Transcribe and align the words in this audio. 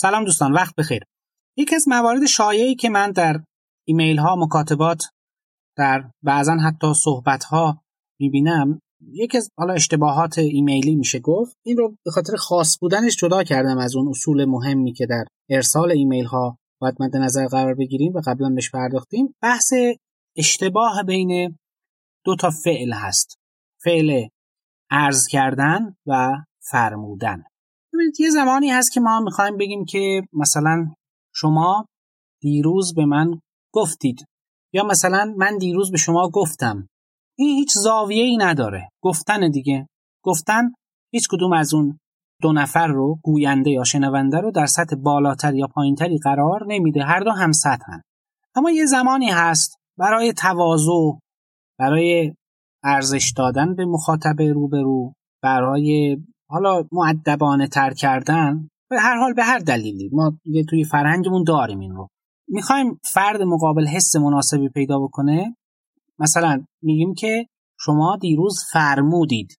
سلام 0.00 0.24
دوستان 0.24 0.52
وقت 0.52 0.74
بخیر. 0.74 1.02
یکی 1.56 1.74
از 1.74 1.88
موارد 1.88 2.26
شایعی 2.26 2.74
که 2.74 2.88
من 2.88 3.10
در 3.10 3.40
ایمیل 3.86 4.18
ها 4.18 4.36
مکاتبات 4.36 5.04
در 5.76 6.10
بعضا 6.22 6.56
حتی 6.56 6.94
صحبت 6.94 7.44
ها 7.44 7.82
می‌بینم 8.20 8.80
یکی 9.00 9.36
از 9.36 9.50
حالا 9.58 9.74
اشتباهات 9.74 10.38
ایمیلی 10.38 10.96
میشه 10.96 11.18
گفت 11.18 11.56
این 11.66 11.76
رو 11.76 11.96
به 12.04 12.10
خاطر 12.10 12.36
خاص 12.36 12.78
بودنش 12.80 13.16
جدا 13.16 13.42
کردم 13.42 13.78
از 13.78 13.96
اون 13.96 14.08
اصول 14.08 14.44
مهمی 14.44 14.92
که 14.92 15.06
در 15.06 15.24
ارسال 15.50 15.92
ایمیل 15.92 16.24
ها 16.24 16.58
باید 16.80 16.94
مد 17.00 17.16
نظر 17.16 17.46
قرار 17.46 17.74
بگیریم 17.74 18.12
و 18.12 18.20
قبلا 18.26 18.48
بهش 18.48 18.70
پرداختیم. 18.70 19.34
بحث 19.42 19.72
اشتباه 20.36 21.02
بین 21.02 21.58
دو 22.24 22.36
تا 22.36 22.50
فعل 22.50 22.92
هست. 22.92 23.38
فعل 23.84 24.26
ارز 24.90 25.26
کردن 25.26 25.96
و 26.06 26.30
فرمودن. 26.60 27.42
ببینید 27.98 28.20
یه 28.20 28.30
زمانی 28.30 28.70
هست 28.70 28.92
که 28.92 29.00
ما 29.00 29.20
می‌خوایم 29.20 29.56
بگیم 29.56 29.84
که 29.84 30.22
مثلا 30.32 30.86
شما 31.34 31.86
دیروز 32.42 32.94
به 32.94 33.04
من 33.04 33.40
گفتید 33.74 34.24
یا 34.72 34.84
مثلا 34.84 35.34
من 35.36 35.58
دیروز 35.58 35.90
به 35.90 35.98
شما 35.98 36.28
گفتم. 36.28 36.88
این 37.38 37.56
هیچ 37.58 37.72
زاویه 37.74 38.22
ای 38.22 38.36
نداره. 38.36 38.88
گفتن 39.02 39.50
دیگه. 39.50 39.86
گفتن 40.24 40.70
هیچ 41.12 41.28
کدوم 41.30 41.52
از 41.52 41.74
اون 41.74 41.98
دو 42.42 42.52
نفر 42.52 42.86
رو 42.86 43.18
گوینده 43.22 43.70
یا 43.70 43.84
شنونده 43.84 44.40
رو 44.40 44.50
در 44.50 44.66
سطح 44.66 44.96
بالاتر 44.96 45.54
یا 45.54 45.66
پایینتری 45.66 46.18
قرار 46.18 46.66
نمیده. 46.66 47.04
هر 47.04 47.20
دو 47.20 47.30
هم 47.30 47.52
سطحن. 47.52 48.02
اما 48.54 48.70
یه 48.70 48.86
زمانی 48.86 49.30
هست 49.30 49.76
برای 49.98 50.32
تواضع 50.32 51.18
برای 51.78 52.34
ارزش 52.84 53.32
دادن 53.36 53.74
به 53.74 53.84
مخاطب 53.84 54.42
روبرو 54.42 55.12
برای 55.42 56.16
حالا 56.50 56.84
معدبانه 56.92 57.68
تر 57.68 57.94
کردن 57.94 58.70
به 58.90 59.00
هر 59.00 59.16
حال 59.16 59.32
به 59.32 59.44
هر 59.44 59.58
دلیلی. 59.58 60.10
ما 60.12 60.38
یه 60.44 60.64
توی 60.64 60.84
فرهنگمون 60.84 61.44
داریم 61.44 61.78
این 61.78 61.94
رو. 61.94 62.08
می‌خوایم 62.48 63.00
فرد 63.12 63.42
مقابل 63.42 63.86
حس 63.86 64.16
مناسبی 64.16 64.68
پیدا 64.68 64.98
بکنه. 64.98 65.56
مثلا 66.18 66.64
میگیم 66.82 67.14
که 67.14 67.46
شما 67.80 68.16
دیروز 68.20 68.64
فرمودید. 68.72 69.58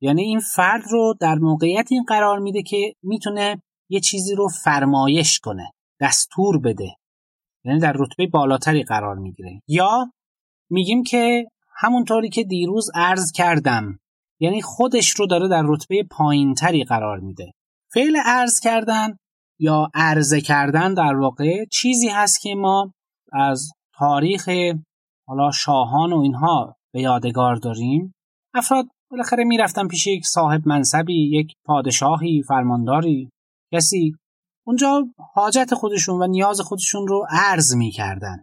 یعنی 0.00 0.22
این 0.22 0.40
فرد 0.40 0.82
رو 0.90 1.14
در 1.20 1.34
موقعیت 1.34 1.88
این 1.90 2.04
قرار 2.08 2.38
میده 2.38 2.62
که 2.62 2.94
می‌تونه 3.02 3.62
یه 3.88 4.00
چیزی 4.00 4.34
رو 4.34 4.48
فرمایش 4.48 5.38
کنه 5.38 5.72
دستور 6.00 6.58
بده. 6.58 6.96
یعنی 7.64 7.78
در 7.78 7.92
رتبه 7.92 8.26
بالاتری 8.26 8.82
قرار 8.82 9.16
می‌گیره. 9.16 9.62
یا 9.68 10.12
میگیم 10.70 11.02
که 11.02 11.46
همونطوری 11.76 12.28
که 12.28 12.44
دیروز 12.44 12.90
عرض 12.94 13.32
کردم. 13.32 13.98
یعنی 14.40 14.62
خودش 14.62 15.10
رو 15.10 15.26
داره 15.26 15.48
در 15.48 15.62
رتبه 15.66 16.02
پایینتری 16.10 16.84
قرار 16.84 17.20
میده. 17.20 17.52
فعل 17.92 18.16
عرض 18.24 18.60
کردن 18.60 19.16
یا 19.60 19.88
عرضه 19.94 20.40
کردن 20.40 20.94
در 20.94 21.16
واقع 21.16 21.64
چیزی 21.64 22.08
هست 22.08 22.40
که 22.40 22.54
ما 22.54 22.92
از 23.32 23.70
تاریخ 23.98 24.48
حالا 25.28 25.50
شاهان 25.50 26.12
و 26.12 26.18
اینها 26.18 26.76
به 26.94 27.00
یادگار 27.00 27.56
داریم. 27.56 28.14
افراد 28.54 28.86
بالاخره 29.10 29.44
می‌رفتن 29.44 29.88
پیش 29.88 30.06
یک 30.06 30.26
صاحب 30.26 30.68
منصبی 30.68 31.38
یک 31.38 31.52
پادشاهی 31.66 32.42
فرمانداری 32.42 33.30
کسی. 33.74 34.14
اونجا 34.66 35.08
حاجت 35.34 35.74
خودشون 35.74 36.22
و 36.22 36.26
نیاز 36.26 36.60
خودشون 36.60 37.08
رو 37.08 37.26
عرض 37.30 37.74
می‌کردن 37.74 38.42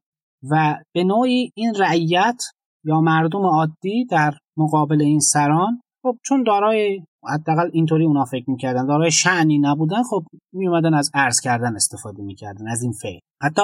و 0.51 0.75
به 0.93 1.03
نوعی 1.03 1.51
این 1.55 1.75
رعیت 1.75 2.43
یا 2.85 3.01
مردم 3.01 3.45
عادی 3.45 4.05
در 4.05 4.33
مقابل 4.57 5.01
این 5.01 5.19
سران 5.19 5.81
خب 6.03 6.17
چون 6.23 6.43
دارای 6.43 7.03
حداقل 7.33 7.69
اینطوری 7.73 8.05
اونا 8.05 8.25
فکر 8.25 8.49
می‌کردن 8.49 8.85
دارای 8.85 9.11
شعنی 9.11 9.59
نبودن 9.59 10.03
خب 10.03 10.23
میومدن 10.53 10.93
از 10.93 11.11
عرض 11.13 11.39
کردن 11.39 11.75
استفاده 11.75 12.23
می‌کردن 12.23 12.67
از 12.67 12.83
این 12.83 12.91
فعل. 12.91 13.19
حتی 13.43 13.61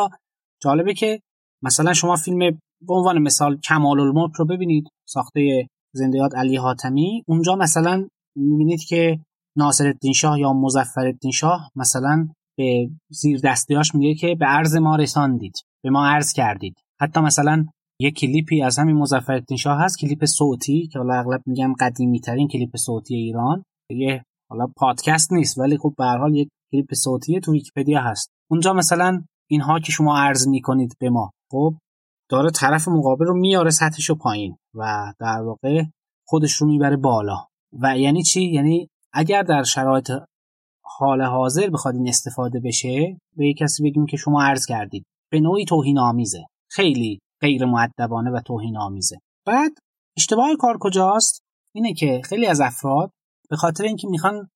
جالبه 0.62 0.94
که 0.94 1.20
مثلا 1.64 1.94
شما 1.94 2.16
فیلم 2.16 2.40
به 2.88 2.94
عنوان 2.94 3.20
مثال 3.20 3.58
کمال 3.58 4.00
الملک 4.00 4.34
رو 4.36 4.46
ببینید 4.46 4.88
ساخته 5.08 5.68
زندیات 5.96 6.36
علی 6.36 6.56
حاتمی 6.56 7.24
اونجا 7.28 7.56
مثلا 7.56 8.08
می‌بینید 8.36 8.84
که 8.84 9.20
ناصر 9.58 9.94
شاه 10.16 10.40
یا 10.40 10.54
مظفر 10.54 11.14
شاه 11.34 11.72
مثلا 11.76 12.28
به 12.58 12.90
زیر 13.10 13.40
دستیاش 13.44 13.96
میگه 13.96 14.16
که 14.16 14.36
به 14.40 14.46
عرض 14.46 14.76
ما 14.76 14.96
رساندید 14.96 15.54
به 15.84 15.90
ما 15.90 16.08
عرض 16.08 16.34
کردید. 16.34 16.76
حتی 17.02 17.20
مثلا 17.20 17.66
یه 18.00 18.12
کلیپی 18.12 18.62
از 18.62 18.80
همین 18.80 18.96
مظفرالدین 18.96 19.58
شاه 19.58 19.80
هست 19.80 20.00
کلیپ 20.00 20.26
صوتی 20.26 20.88
که 20.88 21.00
حالا 21.00 21.14
اغلب 21.14 21.42
میگم 21.46 21.74
قدیمی 21.80 22.20
ترین 22.20 22.48
کلیپ 22.48 22.78
صوتی 22.78 23.16
ایران. 23.16 23.64
یه 23.90 24.24
حالا 24.50 24.68
پادکست 24.78 25.34
نیست 25.34 25.58
ولی 25.58 25.78
خب 25.78 25.94
به 25.98 26.06
هر 26.06 26.18
حال 26.18 26.36
یک 26.36 26.50
کلیپ 26.72 26.94
صوتی 26.94 27.40
تو 27.40 27.52
ویکیپدیا 27.52 28.02
هست. 28.02 28.30
اونجا 28.52 28.74
مثلا 28.74 29.24
اینها 29.50 29.80
که 29.80 29.92
شما 29.92 30.18
عرض 30.18 30.48
می‌کنید 30.48 30.94
به 31.00 31.10
ما 31.10 31.32
خب 31.52 31.74
داره 32.30 32.52
طرف 32.52 32.88
مقابل 32.88 33.26
رو 33.26 33.40
میاره 33.40 33.70
سطحش 33.70 34.10
رو 34.10 34.16
پایین 34.16 34.58
و 34.74 35.14
در 35.20 35.42
واقع 35.42 35.84
خودش 36.28 36.54
رو 36.54 36.68
می‌بره 36.68 36.98
بالا. 36.98 37.38
و 37.82 37.98
یعنی 37.98 38.24
چی؟ 38.24 38.44
یعنی 38.44 38.90
اگر 39.14 39.44
در 39.44 39.64
شرایط 39.64 40.12
حال 40.84 41.22
حاضر 41.22 41.70
بخواد 41.70 41.96
این 41.96 42.08
استفاده 42.08 42.60
بشه 42.60 43.18
به 43.38 43.48
یک 43.48 43.58
کسی 43.58 43.84
بگیم 43.84 44.06
که 44.06 44.18
شما 44.18 44.44
عرض 44.44 44.66
کردید 44.66 45.06
به 45.32 45.40
نوعی 45.40 45.66
توهین 45.66 46.00
آمیزه 46.00 46.46
خیلی 46.70 47.20
غیر 47.44 47.66
معدبانه 47.66 48.32
و 48.32 48.40
توهین 48.46 48.78
آمیزه 48.78 49.18
بعد 49.48 49.72
اشتباه 50.18 50.50
کار 50.60 50.78
کجاست؟ 50.80 51.44
اینه 51.76 51.94
که 51.94 52.22
خیلی 52.24 52.48
از 52.48 52.62
افراد 52.62 53.12
به 53.50 53.56
خاطر 53.56 53.84
اینکه 53.84 54.08
می‌خوان 54.08 54.50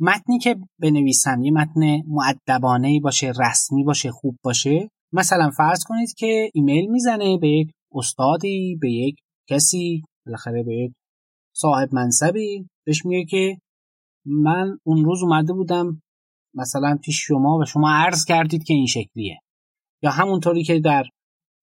متنی 0.00 0.38
که 0.38 0.56
بنویسن 0.80 1.42
یه 1.42 1.52
متن 1.52 2.02
معدبانه 2.08 3.00
باشه 3.00 3.32
رسمی 3.40 3.84
باشه 3.84 4.10
خوب 4.10 4.36
باشه 4.44 4.88
مثلا 5.12 5.50
فرض 5.50 5.84
کنید 5.84 6.14
که 6.16 6.50
ایمیل 6.54 6.90
می‌زنه 6.90 7.38
به 7.38 7.48
یک 7.48 7.70
استادی 7.92 8.78
به 8.80 8.90
یک 8.90 9.16
کسی 9.50 10.02
بالاخره 10.26 10.62
به 10.62 10.74
یک 10.74 10.92
صاحب 11.56 11.94
منصبی 11.94 12.68
بهش 12.86 13.04
میگه 13.04 13.24
که 13.24 13.58
من 14.26 14.78
اون 14.84 15.04
روز 15.04 15.22
اومده 15.22 15.52
بودم 15.52 16.02
مثلا 16.54 16.98
پیش 17.02 17.26
شما 17.26 17.58
و 17.58 17.64
شما 17.64 17.90
عرض 17.90 18.24
کردید 18.24 18.64
که 18.64 18.74
این 18.74 18.86
شکلیه. 18.86 19.38
یا 20.02 20.10
همونطوری 20.10 20.64
که 20.64 20.80
در 20.80 21.04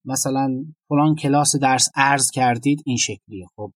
مثلا 0.04 0.64
فلان 0.88 1.14
کلاس 1.14 1.56
درس 1.56 1.88
ارز 1.96 2.30
کردید 2.30 2.82
این 2.86 2.96
شکلیه. 2.96 3.46
خب 3.56 3.72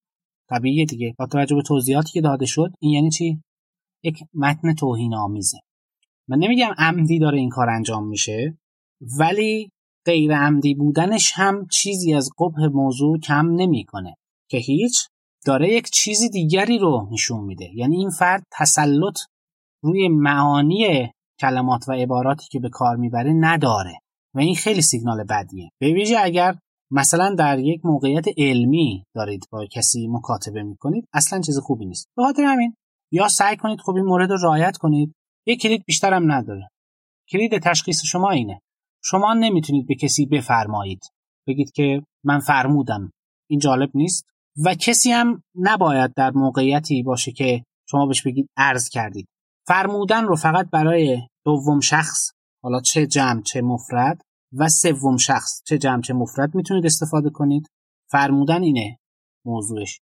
طبیعیه 0.50 0.84
دیگه. 0.84 1.14
با 1.18 1.26
توجه 1.26 1.56
به 1.56 1.62
توضیحاتی 1.62 2.12
که 2.12 2.20
داده 2.20 2.46
شد 2.46 2.70
این 2.80 2.92
یعنی 2.92 3.10
چی؟ 3.10 3.42
یک 4.02 4.18
متن 4.34 4.74
توهین 4.74 5.14
آمیزه 5.14 5.58
من 6.28 6.38
نمیگم 6.38 6.74
عمدی 6.78 7.18
داره 7.18 7.38
این 7.38 7.48
کار 7.48 7.70
انجام 7.70 8.08
میشه 8.08 8.58
ولی 9.18 9.70
غیر 10.06 10.36
عمدی 10.36 10.74
بودنش 10.74 11.32
هم 11.34 11.66
چیزی 11.66 12.14
از 12.14 12.30
قبح 12.38 12.66
موضوع 12.66 13.18
کم 13.18 13.46
نمی‌کنه 13.46 14.14
که 14.50 14.58
هیچ 14.58 15.08
داره 15.46 15.68
یک 15.68 15.90
چیزی 15.90 16.28
دیگری 16.28 16.78
رو 16.78 17.08
نشون 17.12 17.44
میده. 17.44 17.70
یعنی 17.74 17.96
این 17.96 18.10
فرد 18.10 18.42
تسلط 18.52 19.18
روی 19.82 20.08
معانی 20.08 21.10
کلمات 21.40 21.88
و 21.88 21.92
عباراتی 21.92 22.46
که 22.50 22.60
به 22.60 22.68
کار 22.68 22.96
می‌بره 22.96 23.32
نداره. 23.32 23.98
و 24.36 24.38
این 24.38 24.54
خیلی 24.54 24.82
سیگنال 24.82 25.24
بدیه. 25.24 25.70
به 25.80 25.92
ویژه 25.92 26.16
اگر 26.22 26.58
مثلا 26.90 27.34
در 27.34 27.58
یک 27.58 27.80
موقعیت 27.84 28.24
علمی 28.36 29.04
دارید 29.14 29.46
با 29.50 29.66
کسی 29.72 30.08
مکاتبه 30.08 30.62
می‌کنید 30.62 31.08
اصلا 31.12 31.40
چیز 31.40 31.58
خوبی 31.58 31.86
نیست. 31.86 32.08
به 32.16 32.22
خاطر 32.22 32.42
همین 32.42 32.74
یا 33.12 33.28
سعی 33.28 33.56
کنید 33.56 33.80
خوب 33.80 33.96
این 33.96 34.04
مورد 34.04 34.30
رو 34.30 34.36
رعایت 34.42 34.76
کنید 34.76 35.12
یک 35.46 35.60
کلید 35.60 35.84
بیشتر 35.86 36.14
هم 36.14 36.32
نداره. 36.32 36.68
کلید 37.28 37.58
تشخیص 37.58 38.04
شما 38.04 38.30
اینه. 38.30 38.60
شما 39.04 39.34
نمی‌تونید 39.34 39.86
به 39.86 39.94
کسی 39.94 40.26
بفرمایید. 40.26 41.00
بگید 41.48 41.72
که 41.72 42.02
من 42.24 42.38
فرمودم. 42.38 43.10
این 43.50 43.60
جالب 43.60 43.90
نیست. 43.94 44.24
و 44.64 44.74
کسی 44.74 45.10
هم 45.10 45.42
نباید 45.54 46.12
در 46.16 46.30
موقعیتی 46.30 47.02
باشه 47.02 47.32
که 47.32 47.64
شما 47.90 48.06
بهش 48.06 48.22
بگید 48.22 48.48
عرض 48.56 48.88
کردید. 48.88 49.26
فرمودن 49.66 50.24
رو 50.24 50.36
فقط 50.36 50.70
برای 50.70 51.22
دوم 51.44 51.80
شخص 51.80 52.30
حالا 52.62 52.80
چه 52.80 53.06
جمع 53.06 53.42
چه 53.42 53.62
مفرد 53.62 54.20
و 54.52 54.68
سوم 54.68 55.16
شخص 55.16 55.62
چه 55.64 55.78
جمع 55.78 56.02
چه 56.02 56.14
مفرد 56.14 56.54
می‌تونید 56.54 56.86
استفاده 56.86 57.30
کنید. 57.30 57.68
فرمودن 58.10 58.62
اینه 58.62 58.98
موضوعش. 59.46 60.00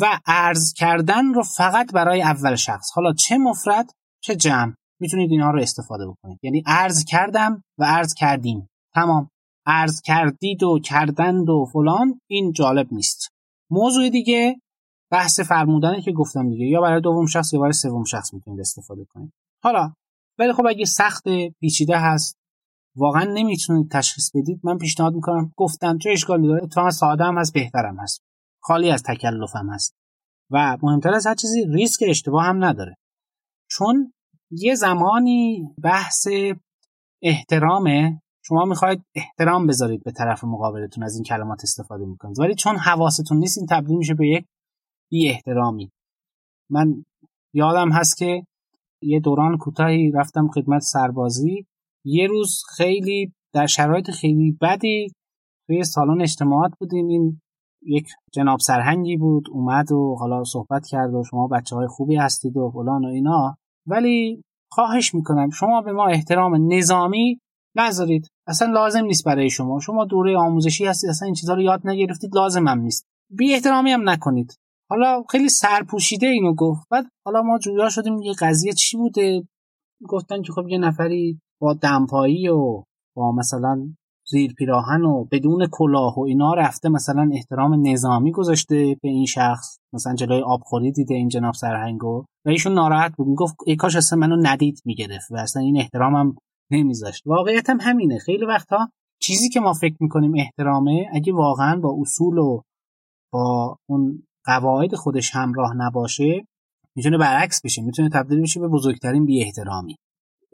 و 0.00 0.20
عرض 0.26 0.72
کردن 0.72 1.34
رو 1.34 1.42
فقط 1.42 1.92
برای 1.92 2.22
اول 2.22 2.54
شخص. 2.54 2.90
حالا 2.94 3.12
چه 3.12 3.38
مفرد 3.38 3.90
چه 4.22 4.36
جمع 4.36 4.74
می‌تونید 5.00 5.30
اینها 5.30 5.50
رو 5.50 5.60
استفاده 5.60 6.06
بکنید. 6.06 6.38
یعنی 6.42 6.62
عرض 6.66 7.04
کردم 7.04 7.62
و 7.78 7.84
عرض 7.84 8.14
کردیم. 8.14 8.68
تمام. 8.94 9.30
عرض 9.66 10.00
کردید 10.00 10.62
و 10.62 10.78
کردند 10.78 11.48
و 11.48 11.66
فلان 11.72 12.20
این 12.30 12.52
جالب 12.52 12.92
نیست. 12.92 13.28
موضوع 13.70 14.08
دیگه 14.08 14.60
بحث 15.10 15.40
فرمودنه 15.40 16.02
که 16.02 16.12
گفتم 16.12 16.50
دیگه. 16.50 16.66
یا 16.66 16.80
برای 16.80 17.00
دوم 17.00 17.26
شخص 17.26 17.52
یا 17.52 17.60
برای 17.60 17.72
سوم 17.72 18.04
شخص 18.04 18.34
می‌تونید 18.34 18.60
استفاده 18.60 19.04
کنید. 19.04 19.32
حالا 19.64 19.92
ولی 20.38 20.52
خب 20.52 20.66
اگه 20.66 20.84
سخت 20.84 21.24
پیچیده 21.60 21.98
هست 21.98 22.36
واقعا 22.96 23.24
نمی‌تونید 23.24 23.90
تشخیص 23.90 24.30
بدید. 24.34 24.60
من 24.62 24.78
پیشنهاد 24.78 25.14
می‌کنم. 25.14 25.52
گفتن 25.56 25.98
چه 25.98 26.10
اشکالی 26.10 26.46
داره 26.46 26.64
اتفاقا 26.64 26.90
ساده 26.90 27.24
هم 27.24 27.38
هست 27.38 27.54
بهترم 27.54 28.00
هست. 28.00 28.22
خالی 28.62 28.90
از 28.90 29.02
تکلف 29.02 29.56
هم 29.56 29.70
هست. 29.70 29.94
و 30.50 30.76
مهمتر 30.82 31.14
از 31.14 31.26
هر 31.26 31.34
چیزی 31.34 31.64
ریسک 31.64 32.04
اشتباه 32.08 32.44
هم 32.44 32.64
نداره. 32.64 32.96
چون 33.70 34.12
یه 34.50 34.74
زمانی 34.74 35.68
بحث 35.82 36.28
احترامه. 37.22 38.22
شما 38.44 38.64
می‌خواید 38.64 39.02
احترام 39.14 39.66
بذارید 39.66 40.04
به 40.04 40.12
طرف 40.12 40.44
مقابلتون 40.44 41.04
از 41.04 41.14
این 41.14 41.24
کلمات 41.24 41.60
استفاده 41.62 42.04
می‌کنید. 42.04 42.40
ولی 42.40 42.54
چون 42.54 42.76
حواستون 42.76 43.38
نیست 43.38 43.58
این 43.58 43.66
تبدیل 43.66 43.96
میشه 43.96 44.14
به 44.14 44.28
یک 44.28 44.46
بی 45.10 45.28
احترامی 45.28 45.92
من 46.70 47.04
یادم 47.54 47.92
هست 47.92 48.16
که 48.16 48.46
یه 49.02 49.20
دوران 49.20 49.58
کوتاهی 49.58 50.10
رفتم 50.10 50.48
خدمت 50.48 50.82
سربازی. 50.82 51.66
یه 52.06 52.26
روز 52.26 52.62
خیلی 52.76 53.32
در 53.54 53.66
شرایط 53.66 54.10
خیلی 54.10 54.58
بدی 54.60 55.08
توی 55.66 55.84
سالن 55.84 56.22
اجتماعات 56.22 56.72
بودیم. 56.78 57.08
این 57.08 57.40
یک 57.82 58.08
جناب 58.32 58.58
سرهنگی 58.60 59.16
بود 59.16 59.46
اومد 59.50 59.92
و 59.92 60.16
حالا 60.18 60.44
صحبت 60.44 60.86
کرد 60.86 61.14
و 61.14 61.24
شما 61.30 61.48
بچه 61.48 61.76
های 61.76 61.86
خوبی 61.86 62.16
هستید 62.16 62.56
و 62.56 62.70
فلان 62.70 63.04
و 63.04 63.08
اینا. 63.08 63.56
ولی 63.86 64.42
خواهش 64.72 65.14
می‌کنم 65.14 65.50
شما 65.50 65.80
به 65.80 65.92
ما 65.92 66.06
احترام 66.06 66.72
نظامی 66.72 67.40
نذارید. 67.76 68.28
اصلا 68.46 68.72
لازم 68.72 69.04
نیست 69.04 69.24
برای 69.24 69.50
شما. 69.50 69.80
شما 69.80 70.04
دوره 70.04 70.38
آموزشی 70.38 70.86
هستید 70.86 71.10
اصلا 71.10 71.26
این 71.26 71.34
چیزها 71.34 71.54
رو 71.54 71.62
یاد 71.62 71.80
نگرفتید 71.84 72.30
لازم 72.34 72.68
هم 72.68 72.80
نیست. 72.80 73.06
بی 73.30 73.54
احترامی 73.54 73.90
هم 73.90 74.08
نکنید. 74.08 74.54
حالا 74.90 75.22
خیلی 75.30 75.48
سرپوشیده 75.48 76.26
اینو 76.26 76.54
گفت. 76.54 76.88
بعد 76.90 77.06
حالا 77.26 77.42
ما 77.42 77.58
جویا 77.58 77.88
شدیم 77.88 78.22
یه 78.22 78.32
قضیه 78.40 78.72
چی 78.72 78.96
بوده؟ 78.96 79.42
گفتن 80.08 80.42
که 80.42 80.52
خب 80.52 80.68
یه 80.68 80.78
نفری 80.78 81.40
با 81.60 81.74
دمپایی 81.74 82.48
و 82.48 82.82
با 83.16 83.32
مثلا 83.32 83.88
زیر 84.28 84.52
پیراهن 84.52 85.02
و 85.02 85.24
بدون 85.24 85.68
کلاه 85.72 86.18
و 86.18 86.20
اینا 86.20 86.54
رفته 86.54 86.88
مثلا 86.88 87.30
احترام 87.32 87.88
نظامی 87.88 88.32
گذاشته 88.32 88.96
به 89.02 89.08
این 89.08 89.26
شخص. 89.26 89.78
مثلا 89.92 90.14
جلوی 90.14 90.40
آبخوری 90.40 90.92
دیده 90.92 91.14
این 91.14 91.28
جناب 91.28 91.54
سرهنگو. 91.54 92.24
و 92.46 92.48
ایشون 92.48 92.72
ناراحت 92.72 93.16
بود. 93.16 93.28
می‌گفت 93.28 93.54
ای 93.66 93.76
کاش 93.76 93.96
اصلا 93.96 94.18
منو 94.18 94.36
ندید. 94.42 94.82
می‌گرفت. 94.84 95.30
و 95.30 95.36
اصلا 95.36 95.62
این 95.62 95.76
احترامم 95.80 96.36
نمیذاشت. 96.70 97.26
واقعیت 97.26 97.70
هم 97.70 97.78
همینه. 97.80 98.18
خیلی 98.18 98.44
وقتا 98.44 98.88
چیزی 99.22 99.48
که 99.48 99.60
ما 99.60 99.72
فکر 99.72 99.96
می‌کنیم 100.00 100.32
احترامه 100.36 101.06
اگه 101.12 101.32
واقعا 101.32 101.80
با 101.80 101.96
اصول 102.00 102.38
و 102.38 102.60
با 103.32 103.76
اون 103.88 104.22
قواعد 104.44 104.94
خودش 104.94 105.30
همراه 105.34 105.74
نباشه 105.76 106.44
می‌تونه 106.96 107.18
برعکس 107.18 107.60
بشه. 107.64 107.82
می‌تونه 107.82 108.08
تبدیل 108.08 108.42
بشه 108.42 108.60
به 108.60 108.68
بزرگترین 108.68 109.26
بی 109.26 109.42
احترامی 109.42 109.96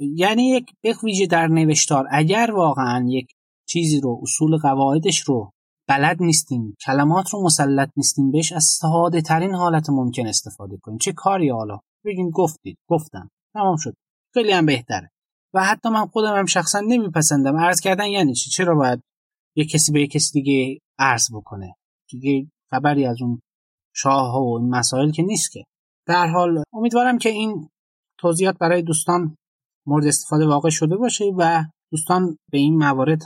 یعنی 0.03 0.67
یک 0.83 1.05
ویژه 1.05 1.27
در 1.27 1.47
نوشتار. 1.47 2.07
اگر 2.11 2.51
واقعا 2.55 3.05
یک 3.09 3.27
چیزی 3.69 4.01
رو 4.01 4.21
اصول 4.23 4.57
قواعدش 4.57 5.21
رو 5.21 5.51
بلد 5.89 6.23
نیستیم 6.23 6.77
کلمات 6.87 7.31
رو 7.31 7.45
مسلط 7.45 7.91
نیستیم 7.97 8.31
بهش 8.31 8.53
از 8.53 8.65
ساده 8.65 9.21
ترین 9.21 9.55
حالت 9.55 9.91
ممکن 9.91 10.27
استفاده 10.27 10.77
کنیم. 10.83 10.99
چه 10.99 11.13
کاری 11.13 11.51
حالا؟ 11.51 11.79
بگیم 12.05 12.31
گفتید. 12.31 12.79
گفتم. 12.89 13.31
تمام 13.55 13.77
شد. 13.77 13.95
خیلی 14.35 14.53
هم 14.53 14.67
بهتره. 14.67 15.11
و 15.55 15.65
حتی 15.65 15.89
من 15.89 16.07
خودم 16.07 16.37
هم 16.37 16.47
شخصا 16.47 16.81
نمیپسندم. 16.81 17.57
عرض 17.57 17.81
کردن 17.81 18.07
یعنی 18.07 18.35
چی؟ 18.35 18.51
چرا 18.51 18.75
باید 18.75 19.03
یه 19.57 19.65
کسی 19.65 19.93
به 19.93 20.01
یه 20.01 20.07
کسی 20.07 20.33
دیگه 20.33 20.79
عرض 20.99 21.29
بکنه؟ 21.35 21.75
دیگه 22.11 22.51
خبری 22.71 23.07
از 23.07 23.23
اون 23.23 23.41
شاه 23.95 24.39
و 24.39 24.59
این 24.61 24.69
مسائل 24.69 25.11
که 25.11 25.23
نیست 25.23 25.53
که. 25.53 25.65
در 26.07 26.27
حال 26.27 26.63
امیدوارم 26.73 27.19
که 27.19 27.29
این 27.29 27.69
توضیحات 28.19 28.59
برای 28.59 28.83
دوستان 28.83 29.37
مورد 29.87 30.07
استفاده 30.07 30.47
واقع 30.47 30.71
شده 30.71 30.97
باشه 30.97 31.25
و 31.39 31.65
دوستان 31.93 32.39
به 32.51 32.59
این 32.59 32.79
موارد 32.79 33.23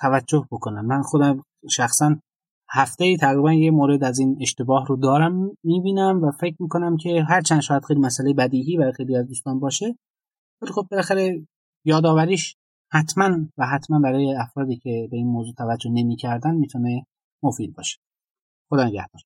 توجه 0.00 0.46
بکنن. 0.50 0.80
من 0.80 1.02
خودم 1.02 1.42
شخصا 1.70 2.16
هفته 2.70 3.04
ای 3.04 3.16
تقریبا 3.16 3.52
یه 3.52 3.70
مورد 3.70 4.04
از 4.04 4.18
این 4.18 4.38
اشتباه 4.40 4.86
رو 4.86 4.96
دارم 4.96 5.50
می‌بینم 5.64 6.22
و 6.22 6.30
فکر 6.30 6.56
می‌کنم 6.60 6.96
که 6.96 7.24
هرچند 7.28 7.60
شاید 7.60 7.84
خیلی 7.84 8.00
مسئله 8.00 8.34
بدیهی 8.34 8.76
برای 8.76 8.92
خیلی 8.92 9.16
از 9.16 9.26
دوستان 9.26 9.60
باشه 9.60 9.96
ولی 10.62 10.72
خب 10.72 10.86
بالاخره 10.90 11.46
یادآوریش 11.84 12.56
حتما 12.92 13.46
و 13.58 13.66
حتما 13.66 14.00
برای 14.00 14.34
افرادی 14.34 14.76
که 14.76 15.08
به 15.10 15.16
این 15.16 15.26
موضوع 15.26 15.54
توجه 15.54 15.90
نمی‌کردن 15.90 16.54
می‌تونه 16.54 17.06
مفید 17.42 17.74
باشه. 17.74 17.98
خدا 18.70 18.84
نگهدار. 18.84 19.22